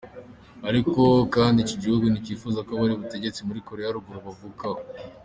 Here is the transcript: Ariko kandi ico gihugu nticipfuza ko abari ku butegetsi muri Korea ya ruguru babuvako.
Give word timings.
Ariko 0.69 0.93
kandi 1.35 1.57
ico 1.61 1.75
gihugu 1.83 2.05
nticipfuza 2.07 2.59
ko 2.65 2.69
abari 2.71 2.93
ku 2.95 3.03
butegetsi 3.03 3.41
muri 3.47 3.59
Korea 3.67 3.85
ya 3.89 3.95
ruguru 3.95 4.17
babuvako. 4.25 4.69